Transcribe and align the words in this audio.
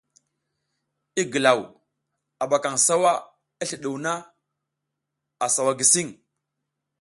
I 1.21 1.23
gilaw, 1.31 1.59
a 2.41 2.43
ɓakaƞ 2.51 2.75
sawa 2.85 3.11
i 3.61 3.63
sliɗuw 3.69 3.97
na, 4.03 4.11
a 5.43 5.45
sawa 5.55 5.71
gisiƞ. 5.79 6.07